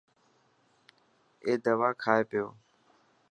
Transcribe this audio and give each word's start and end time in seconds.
اي 1.45 1.53
دوا 1.63 1.89
کائي 2.03 2.21
پيو. 2.29 2.45